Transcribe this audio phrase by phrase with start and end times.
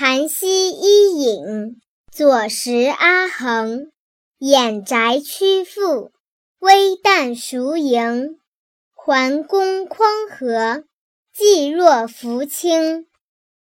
[0.00, 1.78] 盘溪伊尹，
[2.10, 3.92] 左石阿衡。
[4.38, 6.10] 掩宅屈复，
[6.58, 8.38] 微旦孰盈？
[8.94, 10.84] 桓公匡和，
[11.34, 13.08] 济若扶倾。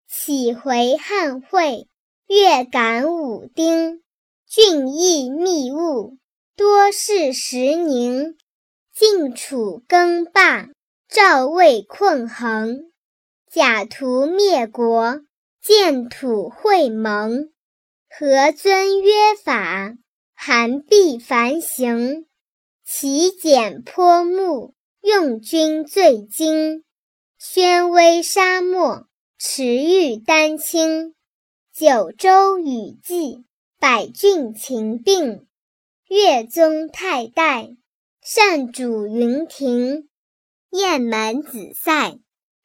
[0.07, 1.89] 岂回汉会，
[2.27, 4.01] 月感武丁。
[4.47, 6.15] 俊逸密务，
[6.55, 8.37] 多事时宁。
[8.95, 10.69] 晋楚更霸，
[11.09, 12.83] 赵魏困衡。
[13.51, 15.19] 假途灭国，
[15.61, 17.51] 建土会盟。
[18.09, 19.11] 何尊约
[19.43, 19.93] 法？
[20.33, 22.25] 韩必繁行，
[22.85, 26.83] 其简颇木，用军最精。
[27.37, 31.13] 宣威沙漠，驰誉丹青。
[31.73, 33.43] 九州雨霁，
[33.79, 35.45] 百郡秦并。
[36.07, 37.75] 越宗太代，
[38.21, 40.09] 善主云亭。
[40.71, 42.17] 雁门子塞，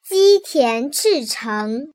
[0.02, 1.92] 积田赤城。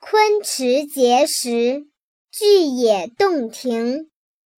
[0.00, 1.88] 昆池碣石，
[2.30, 4.08] 巨野洞庭。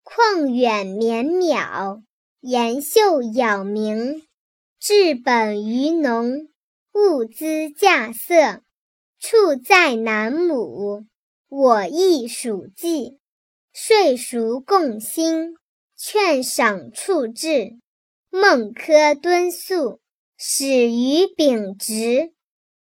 [0.03, 2.03] 旷远绵渺，
[2.41, 4.21] 岩秀杳冥。
[4.79, 6.49] 治本于农，
[6.93, 8.59] 物资稼穑。
[9.17, 11.05] 处在南亩，
[11.47, 13.17] 我亦属稷。
[13.71, 15.55] 岁熟贡辛，
[15.95, 17.79] 劝赏处置。
[18.29, 20.01] 孟轲敦肃，
[20.37, 22.33] 始于秉直。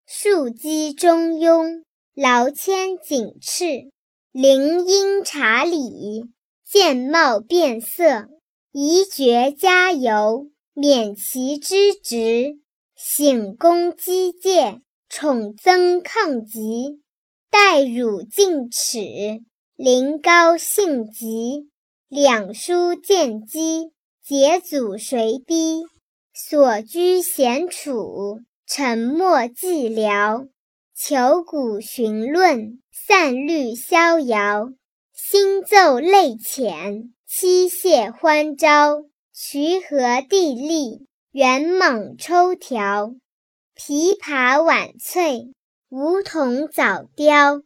[0.06, 1.83] 庶几中庸，
[2.15, 3.91] 劳谦谨斥。
[4.33, 6.31] 临殷察礼。
[6.67, 8.29] 见貌变色，
[8.73, 12.59] 宜绝加尤，免其之职；
[12.97, 17.01] 省公积戒，宠增抗疾。
[17.48, 18.99] 待汝进齿，
[19.77, 21.69] 临高兴疾。
[22.09, 25.84] 两书见机，节祖随逼。
[26.33, 30.49] 所居闲处，沉默寂寥。
[30.97, 34.70] 求古寻论，散律逍遥。
[35.12, 39.03] 新奏泪浅，妻谢欢招。
[39.33, 43.16] 渠河地利，元猛抽条。
[43.77, 45.53] 琵琶晚翠，
[45.88, 47.62] 梧桐早凋。